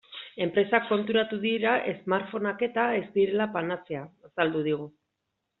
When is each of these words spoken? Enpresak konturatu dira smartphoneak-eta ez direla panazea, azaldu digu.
Enpresak 0.43 0.87
konturatu 0.91 1.37
dira 1.43 1.75
smartphoneak-eta 1.99 2.87
ez 3.03 3.05
direla 3.21 3.49
panazea, 3.59 4.03
azaldu 4.31 4.69
digu. 4.71 4.93